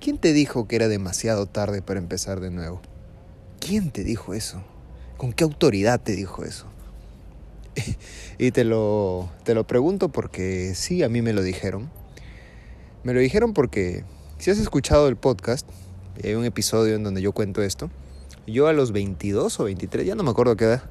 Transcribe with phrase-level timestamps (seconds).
[0.00, 2.80] ¿Quién te dijo que era demasiado tarde para empezar de nuevo?
[3.60, 4.62] ¿Quién te dijo eso?
[5.18, 6.64] ¿Con qué autoridad te dijo eso?
[8.38, 11.90] y te lo, te lo pregunto porque sí, a mí me lo dijeron.
[13.04, 14.04] Me lo dijeron porque
[14.38, 15.68] si has escuchado el podcast,
[16.24, 17.90] hay un episodio en donde yo cuento esto,
[18.46, 20.82] yo a los 22 o 23, ya no me acuerdo qué edad,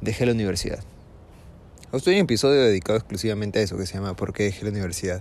[0.00, 0.84] dejé la universidad.
[1.92, 4.70] Estoy en un episodio dedicado exclusivamente a eso que se llama ¿Por qué dejé la
[4.70, 5.20] universidad?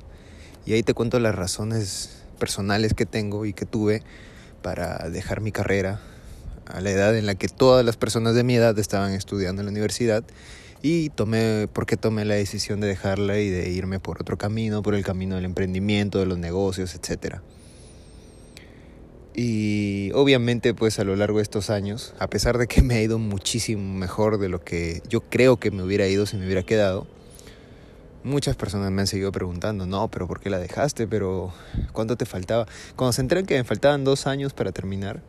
[0.63, 4.01] Y ahí te cuento las razones personales que tengo y que tuve
[4.63, 6.01] para dejar mi carrera
[6.65, 9.67] a la edad en la que todas las personas de mi edad estaban estudiando en
[9.67, 10.23] la universidad
[10.81, 14.81] y tomé, ¿por qué tomé la decisión de dejarla y de irme por otro camino,
[14.81, 17.43] por el camino del emprendimiento, de los negocios, etcétera?
[19.35, 23.03] Y obviamente pues a lo largo de estos años, a pesar de que me ha
[23.03, 26.63] ido muchísimo mejor de lo que yo creo que me hubiera ido si me hubiera
[26.63, 27.05] quedado,
[28.23, 31.07] muchas personas me han seguido preguntando, no, pero ¿por qué la dejaste?
[31.07, 31.53] Pero
[31.93, 32.67] ¿cuánto te faltaba?
[32.95, 35.21] Cuando se enteran que me faltaban dos años para terminar,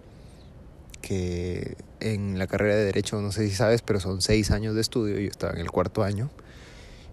[1.00, 4.80] que en la carrera de Derecho, no sé si sabes, pero son seis años de
[4.80, 6.30] estudio, yo estaba en el cuarto año,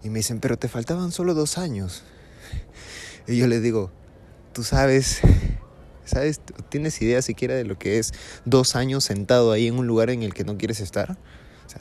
[0.04, 2.04] y me dicen, pero te faltaban solo dos años.
[3.28, 3.92] Y yo les digo,
[4.54, 5.22] tú sabes,
[6.06, 6.42] ¿sabes?
[6.70, 8.14] ¿Tienes idea siquiera de lo que es
[8.46, 11.18] dos años sentado ahí en un lugar en el que no quieres estar?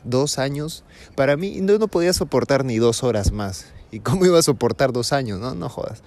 [0.04, 0.84] Dos años,
[1.14, 3.66] para mí no, podía soportar ni dos horas más.
[3.90, 5.40] ¿Y cómo iba a soportar dos años?
[5.40, 6.02] No, no jodas.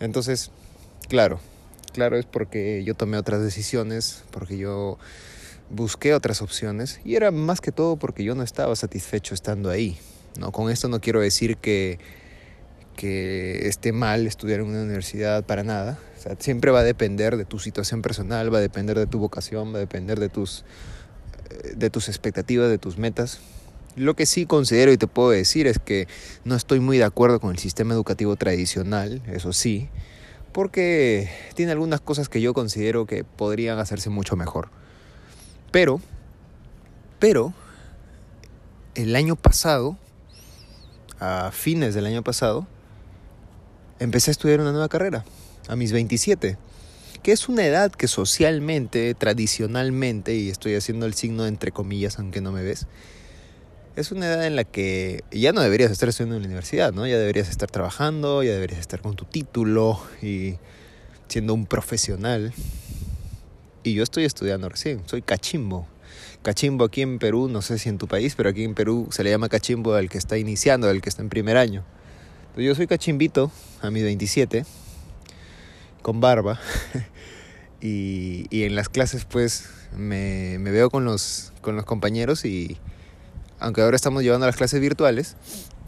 [0.00, 0.50] Entonces,
[1.08, 1.40] claro,
[1.92, 4.98] claro es porque yo tomé otras decisiones, porque yo
[5.70, 9.98] busqué otras opciones y era más que todo porque yo no estaba satisfecho estando ahí.
[10.38, 10.52] ¿no?
[10.52, 11.98] Con esto no quiero decir que,
[12.96, 15.98] que esté mal estudiar en una universidad para nada.
[16.38, 19.76] Siempre va a depender de tu situación personal, va a depender de tu vocación, va
[19.76, 20.64] a depender de tus,
[21.74, 23.40] de tus expectativas, de tus metas.
[23.96, 26.06] Lo que sí considero y te puedo decir es que
[26.44, 29.88] no estoy muy de acuerdo con el sistema educativo tradicional, eso sí
[30.52, 34.70] porque tiene algunas cosas que yo considero que podrían hacerse mucho mejor.
[35.70, 36.00] Pero,
[37.18, 37.52] pero,
[38.94, 39.96] el año pasado,
[41.20, 42.66] a fines del año pasado,
[44.00, 45.24] empecé a estudiar una nueva carrera,
[45.68, 46.56] a mis 27,
[47.22, 52.40] que es una edad que socialmente, tradicionalmente, y estoy haciendo el signo entre comillas aunque
[52.40, 52.86] no me ves,
[53.96, 57.06] es una edad en la que ya no deberías estar estudiando en la universidad, ¿no?
[57.06, 60.54] Ya deberías estar trabajando, ya deberías estar con tu título y
[61.26, 62.52] siendo un profesional.
[63.82, 65.88] Y yo estoy estudiando recién, soy cachimbo.
[66.42, 69.24] Cachimbo aquí en Perú, no sé si en tu país, pero aquí en Perú se
[69.24, 71.84] le llama cachimbo al que está iniciando, al que está en primer año.
[72.56, 73.50] yo soy cachimbito
[73.82, 74.64] a mis 27,
[76.02, 76.60] con barba.
[77.80, 82.78] y, y, en las clases pues me, me veo con los, con los compañeros y
[83.60, 85.36] aunque ahora estamos llevando las clases virtuales,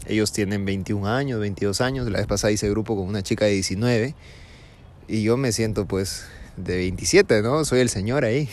[0.07, 2.09] ellos tienen 21 años, 22 años.
[2.09, 4.15] La vez pasada hice grupo con una chica de 19
[5.07, 6.25] y yo me siento pues
[6.57, 7.63] de 27, ¿no?
[7.65, 8.49] Soy el señor ahí.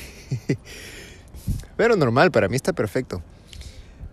[1.77, 3.23] pero normal, para mí está perfecto.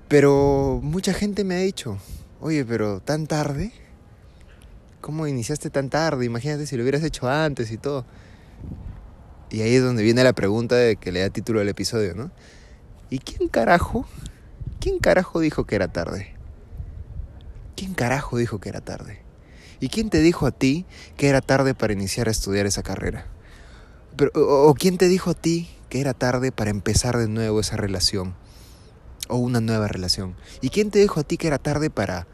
[0.08, 1.98] Pero mucha gente me ha dicho,
[2.40, 3.72] oye, pero tan tarde,
[5.06, 6.26] ¿cómo iniciaste tan tarde?
[6.26, 8.08] Imagínate si lo hubieras hecho antes y todo.
[9.52, 12.32] Y ahí es donde viene la pregunta de que le da título al episodio, ¿no?
[13.12, 14.08] ¿Y quién carajo
[14.80, 16.36] ¿Quién carajo dijo que era tarde?
[17.76, 19.22] ¿Quién carajo dijo que era tarde?
[19.80, 20.86] ¿Y quién te dijo a ti
[21.18, 23.26] que era tarde para iniciar a estudiar esa carrera?
[24.16, 27.78] Pero, o, quién te dijo a ti que era tarde para empezar de nuevo esa
[27.78, 28.36] relación?
[29.28, 30.36] O una nueva relación.
[30.62, 32.28] ¿Y quién te dijo a ti que era tarde para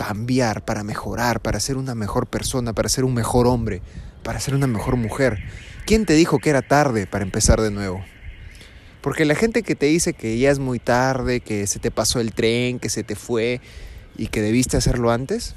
[0.00, 3.82] cambiar, para mejorar, para ser una mejor persona, para ser un mejor hombre,
[4.22, 5.38] para ser una mejor mujer?
[5.84, 8.02] ¿Quién te dijo que era tarde para empezar de nuevo?
[9.02, 12.18] Porque la gente que te dice que ya es muy tarde, que se te pasó
[12.18, 13.60] el tren, que se te fue
[14.16, 15.54] y que debiste hacerlo antes,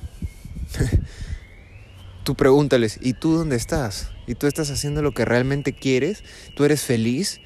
[2.25, 4.11] tú pregúntales, ¿y tú dónde estás?
[4.27, 6.21] ¿Y tú estás haciendo lo que realmente quieres?
[6.53, 7.39] ¿Tú eres feliz?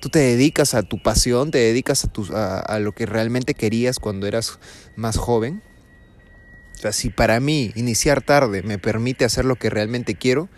[0.00, 1.50] ¿Tú te dedicas a tu pasión?
[1.50, 4.60] ¿Te dedicas a, a, lo que realmente querías cuando eras
[4.94, 5.62] más joven?
[6.80, 10.48] O sea, si para mí iniciar tarde me permite hacer lo que realmente quiero,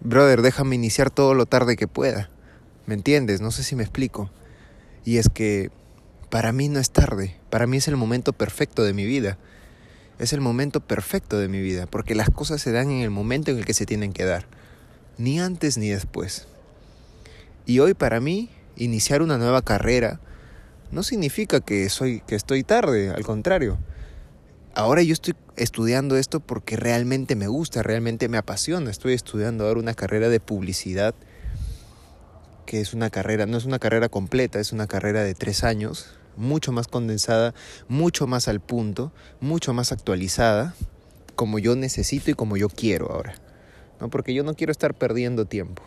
[0.00, 2.28] brother, déjame iniciar todo lo tarde que pueda.
[2.84, 3.40] ¿Me entiendes?
[3.40, 4.30] No sé si me explico.
[5.06, 5.70] Y es que
[6.28, 9.38] para mí no es tarde, para mí es el momento perfecto de mi vida.
[10.18, 13.50] Es el momento perfecto de mi vida, porque las cosas se dan en el momento
[13.50, 14.46] en el que se tienen que dar,
[15.16, 16.46] ni antes ni después.
[17.64, 20.20] Y hoy para mí, iniciar una nueva carrera
[20.90, 23.78] no significa que soy que estoy tarde, al contrario.
[24.76, 28.90] Ahora yo estoy estudiando esto porque realmente me gusta, realmente me apasiona.
[28.90, 31.14] Estoy estudiando ahora una carrera de publicidad,
[32.66, 36.18] que es una carrera, no es una carrera completa, es una carrera de tres años,
[36.36, 37.54] mucho más condensada,
[37.86, 40.74] mucho más al punto, mucho más actualizada,
[41.36, 43.36] como yo necesito y como yo quiero ahora.
[44.00, 44.10] ¿no?
[44.10, 45.84] Porque yo no quiero estar perdiendo tiempo.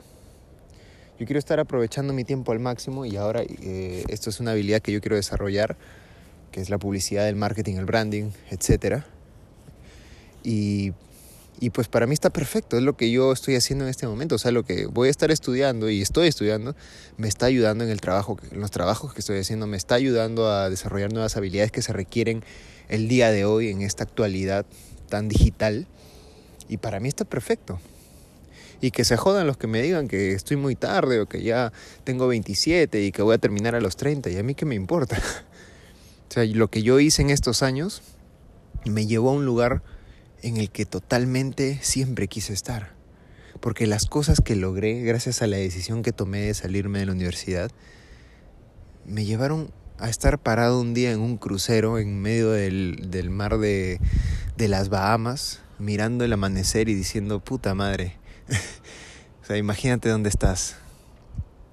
[1.20, 4.82] Yo quiero estar aprovechando mi tiempo al máximo y ahora eh, esto es una habilidad
[4.82, 5.76] que yo quiero desarrollar
[6.52, 9.04] que es la publicidad, el marketing, el branding, etc.
[10.44, 10.94] Y,
[11.60, 14.36] y pues para mí está perfecto, es lo que yo estoy haciendo en este momento,
[14.36, 16.76] o sea, lo que voy a estar estudiando y estoy estudiando
[17.18, 20.50] me está ayudando en el trabajo, en los trabajos que estoy haciendo, me está ayudando
[20.50, 22.44] a desarrollar nuevas habilidades que se requieren
[22.90, 24.66] el día de hoy en esta actualidad
[25.10, 25.88] tan digital
[26.70, 27.80] y para mí está perfecto.
[28.80, 31.74] Y que se jodan los que me digan que estoy muy tarde o que ya
[32.04, 34.76] tengo 27 y que voy a terminar a los 30 y a mí qué me
[34.76, 35.20] importa.
[36.30, 38.02] O sea, lo que yo hice en estos años
[38.86, 39.84] me llevó a un lugar
[40.42, 42.96] en el que totalmente siempre quise estar.
[43.60, 47.12] Porque las cosas que logré gracias a la decisión que tomé de salirme de la
[47.14, 47.72] universidad
[49.06, 54.00] me llevaron a estar parado un día en un crucero en medio del, mar de,
[54.58, 58.18] de las Bahamas, mirando el amanecer y diciendo, puta madre.
[59.42, 60.76] o sea, imagínate dónde estás.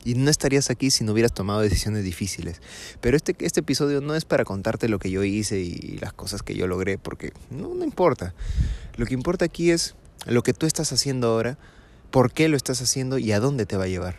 [0.05, 2.61] Y no estarías aquí si no hubieras tomado decisiones difíciles.
[3.01, 6.43] Pero este, este episodio no es para contarte lo que yo hice y las cosas
[6.43, 8.35] que yo logré, porque no, no importa.
[8.97, 9.95] Lo que importa aquí es
[10.27, 11.59] lo que tú estás haciendo ahora,
[12.11, 14.17] por qué lo estás haciendo y a dónde te va a llevar.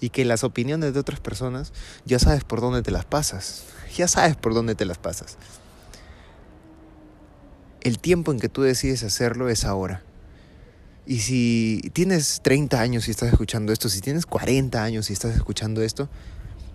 [0.00, 1.72] Y que las opiniones de otras personas
[2.04, 3.64] ya sabes por dónde te las pasas.
[3.96, 5.36] Ya sabes por dónde te las pasas.
[7.82, 10.02] El tiempo en que tú decides hacerlo es ahora.
[11.04, 15.34] Y si tienes 30 años y estás escuchando esto, si tienes 40 años y estás
[15.34, 16.08] escuchando esto,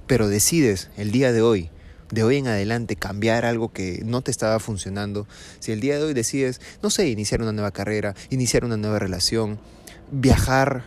[0.05, 1.69] pero decides el día de hoy,
[2.11, 5.27] de hoy en adelante, cambiar algo que no te estaba funcionando,
[5.59, 8.99] si el día de hoy decides, no sé, iniciar una nueva carrera, iniciar una nueva
[8.99, 9.59] relación,
[10.11, 10.83] viajar,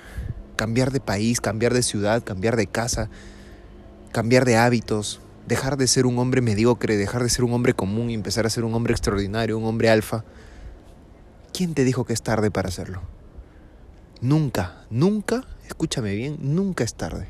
[0.56, 3.08] cambiar de país, cambiar de ciudad, cambiar de casa,
[4.12, 8.10] cambiar de hábitos, dejar de ser un hombre mediocre, dejar de ser un hombre común
[8.10, 10.24] y empezar a ser un hombre extraordinario, un hombre alfa,
[11.54, 13.00] ¿quién te dijo que es tarde para hacerlo?
[14.20, 17.28] Nunca, nunca, escúchame bien, nunca es tarde.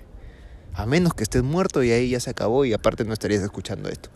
[0.75, 3.89] A menos que estés muerto y ahí ya se acabó y aparte no estarías escuchando
[3.89, 4.11] esto.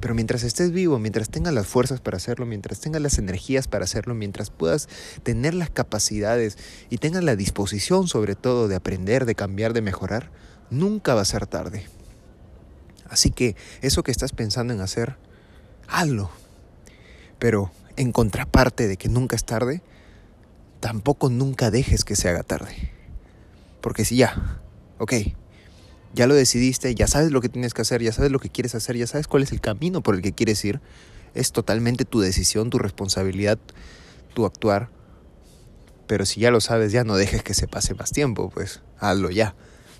[0.00, 3.84] Pero mientras estés vivo, mientras tengas las fuerzas para hacerlo, mientras tengas las energías para
[3.84, 4.90] hacerlo, mientras puedas
[5.22, 6.58] tener las capacidades
[6.90, 10.30] y tengas la disposición sobre todo de aprender, de cambiar, de mejorar,
[10.68, 11.86] nunca va a ser tarde.
[13.08, 15.16] Así que eso que estás pensando en hacer,
[15.88, 16.30] hazlo.
[17.38, 19.82] Pero en contraparte de que nunca es tarde,
[20.84, 22.92] tampoco nunca dejes que se haga tarde.
[23.80, 24.60] Porque si ya,
[24.98, 25.14] ok,
[26.12, 28.74] ya lo decidiste, ya sabes lo que tienes que hacer, ya sabes lo que quieres
[28.74, 30.82] hacer, ya sabes cuál es el camino por el que quieres ir,
[31.32, 33.58] es totalmente tu decisión, tu responsabilidad,
[34.34, 34.90] tu actuar.
[36.06, 39.30] Pero si ya lo sabes, ya no dejes que se pase más tiempo, pues hazlo
[39.30, 39.54] ya.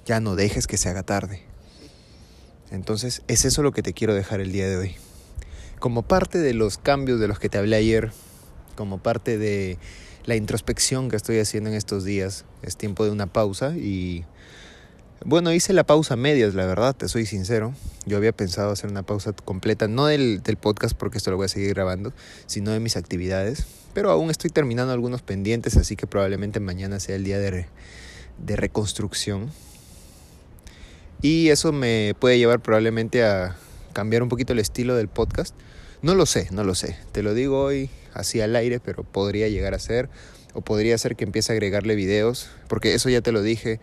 [0.04, 1.44] Ya no dejes que se haga tarde.
[2.70, 4.96] Entonces, es eso lo que te quiero dejar el día de hoy.
[5.78, 8.12] Como parte de los cambios de los que te hablé ayer,
[8.76, 9.78] como parte de
[10.26, 12.44] la introspección que estoy haciendo en estos días.
[12.62, 14.24] Es tiempo de una pausa y
[15.24, 17.72] bueno, hice la pausa medias, la verdad, te soy sincero.
[18.04, 21.48] Yo había pensado hacer una pausa completa, no del, podcast porque esto lo voy a
[21.48, 22.12] seguir grabando,
[22.46, 23.64] sino de mis actividades.
[23.94, 27.66] Pero aún estoy terminando algunos pendientes, así que probablemente mañana sea el día de,
[28.38, 29.50] de reconstrucción.
[31.22, 33.56] Y eso me puede llevar probablemente a
[33.94, 35.54] cambiar un poquito el estilo del podcast.
[36.02, 36.98] No lo sé, no lo sé.
[37.12, 40.08] Te lo digo hoy así al aire, pero podría llegar a ser.
[40.54, 43.80] O podría ser que empiece a agregarle videos, porque eso ya te lo dije,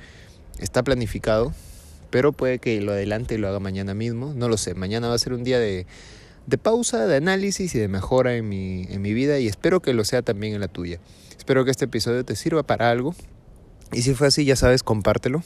[0.60, 1.54] está planificado,
[2.10, 4.34] pero puede que lo adelante y lo haga mañana mismo.
[4.34, 5.86] No lo sé, mañana va a ser un día de,
[6.48, 9.94] de pausa, de análisis y de mejora en mi, en mi vida y espero que
[9.94, 11.00] lo sea también en la tuya.
[11.38, 13.16] Espero que este episodio te sirva para algo.
[13.92, 15.44] Y si fue así, ya sabes, compártelo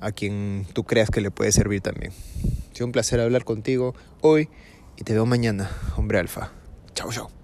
[0.00, 2.12] a quien tú creas que le puede servir también.
[2.72, 4.48] Sido un placer hablar contigo hoy
[4.96, 6.52] y te veo mañana, hombre alfa.
[6.94, 7.37] Chao, chao.